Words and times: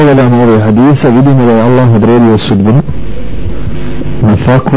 pogledamo 0.00 0.42
ove 0.42 0.60
hadise 0.60 1.10
vidimo 1.10 1.46
da 1.46 1.52
je 1.52 1.62
Allah 1.62 1.94
odredio 1.94 2.38
sudbinu 2.38 2.82
na 4.22 4.36
faku 4.36 4.76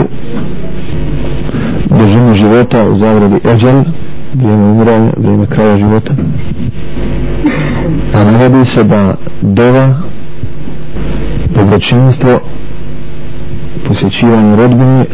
dužinu 1.90 2.34
života 2.34 2.84
u 2.90 2.96
zagradi 2.96 3.40
Eđel 3.48 3.84
vrijeme 4.34 4.64
umranja, 4.64 5.12
vrijeme 5.18 5.46
kraja 5.46 5.78
života. 5.78 6.14
A 8.14 8.24
navodi 8.24 8.66
se 8.66 8.84
da 8.84 9.16
dova 9.42 9.94
dobročinstvo 11.56 12.40
posjećivanje 13.88 14.56
rodbine 14.56 15.06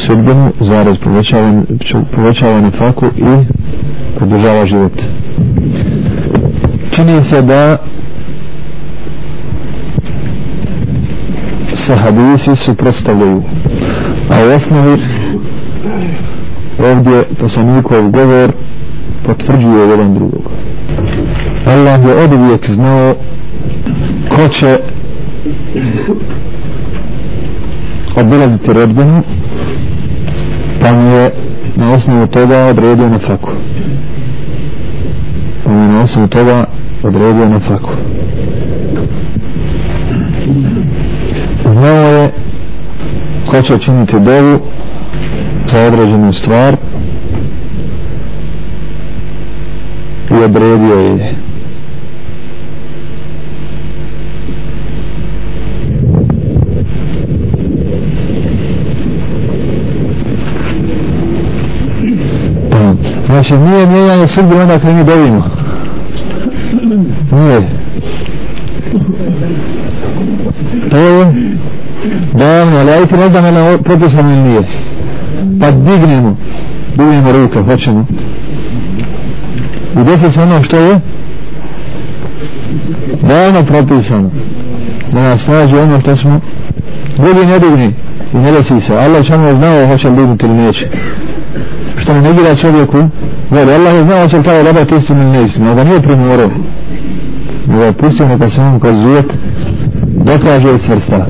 sudbinu 0.00 0.52
zaraz 0.60 0.98
povećava, 0.98 1.62
povećava 2.14 2.60
nefaku 2.60 3.06
i 3.06 3.44
podržava 4.18 4.66
život. 4.66 5.02
Čini 6.90 7.24
se 7.24 7.42
da 7.42 7.76
se 11.74 11.96
hadisi 11.96 12.56
suprostavljaju 12.56 13.42
a 14.30 14.44
u 14.44 14.50
osnovi 14.50 15.02
ovdje 16.78 17.24
poslanikov 17.40 18.10
govor 18.10 18.52
potvrđuje 19.26 19.88
jedan 19.88 20.14
drugog. 20.14 20.50
Allah 21.66 22.04
je 22.04 22.24
od 22.24 22.32
uvijek 22.32 22.70
znao 22.70 23.14
ko 24.28 24.48
će 24.48 24.78
obilaziti 28.16 28.72
rodbinu 28.72 29.22
na 31.90 31.96
osnovu 31.96 32.26
toga 32.26 32.56
odredio 32.66 33.08
na 33.08 33.18
faku 33.18 33.50
pa 35.64 35.70
mi 35.70 35.88
na 35.92 36.00
osnovu 36.00 36.28
toga 36.28 36.66
odredio 37.02 37.48
na 37.48 37.60
faku 37.60 37.90
znao 41.64 42.08
je 42.08 42.30
ko 43.50 43.62
će 43.62 43.78
činiti 43.78 44.20
dovu 44.20 44.58
za 45.66 45.82
određenu 45.82 46.32
stvar 46.32 46.76
i 50.30 50.34
odredio 50.44 50.94
je. 50.94 51.34
Znači 63.30 63.58
nije 63.58 63.86
mijenjanje 63.86 64.26
sudbine 64.26 64.62
onda 64.62 64.78
kada 64.78 64.92
mi 64.92 65.04
dovimo. 65.04 65.44
Nije. 67.32 67.68
To 70.90 70.96
je 70.96 71.32
davno, 72.32 72.78
ali 72.78 72.90
ajte 72.90 73.16
ne 73.16 73.28
znam 73.28 73.44
je 73.56 73.78
propisano 73.78 74.30
ili 74.30 74.42
nije. 74.42 74.62
Pa 75.60 75.70
dignemo, 75.70 76.36
dignemo 76.96 77.32
ruke, 77.32 77.62
hoćemo. 77.62 78.06
I 80.00 80.04
desi 80.04 80.30
se 80.30 80.42
ono 80.42 80.62
što 80.62 80.76
je 80.76 81.00
davno 83.22 83.64
propisano. 83.64 84.30
Da 85.12 85.22
nas 85.22 85.46
nađe 85.46 85.80
ono 85.80 86.00
što 86.00 86.16
smo 86.16 86.40
drugi 87.16 87.46
ne 87.46 87.58
digni 87.58 87.92
i 88.34 88.36
ne 88.36 88.52
desi 88.52 88.80
se. 88.80 88.96
Allah 88.96 89.24
će 89.26 89.34
ono 89.34 89.54
znao 89.54 89.86
hoće 89.86 90.08
li 90.08 90.16
dignuti 90.16 90.46
ili 90.46 90.54
neće 90.54 90.88
što 92.00 92.14
ne 92.14 92.20
negira 92.20 92.54
čovjeku 92.54 93.08
voli 93.50 93.74
Allah 93.74 93.94
je 93.94 94.04
znao 94.04 94.28
će 94.28 94.36
li 94.36 94.44
taj 94.44 94.60
odabrati 94.60 94.94
istinu 94.94 95.22
ili 95.22 95.30
neistinu 95.30 95.66
ali 95.66 95.76
ga 95.76 95.84
nije 95.84 96.02
primorao. 96.02 96.50
Nego 97.66 97.82
je 97.82 97.92
pustio 97.92 98.28
neka 98.28 98.50
se 98.50 98.60
on 98.60 98.80
kroz 98.80 99.04
ujet 99.04 99.38
dokaže 100.24 100.74
i 100.74 100.78
svrsta. 100.78 101.26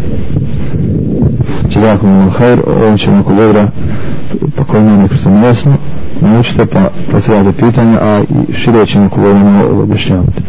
Će 1.71 1.81
zakon 1.81 2.11
ono 2.11 2.31
hajr 2.31 2.61
ovom 2.67 2.99
ćemo 2.99 3.19
ako 3.19 3.35
dobra 3.35 3.67
pa 4.57 4.65
koji 4.65 4.81
ima 4.81 4.97
neko 4.97 5.15
sam 5.15 5.43
jasno 5.43 5.77
naučite 6.21 6.67
pa 6.67 6.91
postavljate 7.13 7.53
pitanja 7.53 7.99
a 8.03 8.21
i 8.21 8.53
šire 8.53 8.87
ćemo 8.87 9.07
ako 9.07 9.21
dobra 9.21 9.83
objašnjavati 9.83 10.33